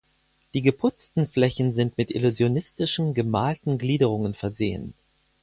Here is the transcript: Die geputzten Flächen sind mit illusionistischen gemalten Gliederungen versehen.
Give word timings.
Die 0.55 0.63
geputzten 0.63 1.27
Flächen 1.27 1.73
sind 1.73 1.95
mit 1.99 2.09
illusionistischen 2.09 3.13
gemalten 3.13 3.77
Gliederungen 3.77 4.33
versehen. 4.33 4.95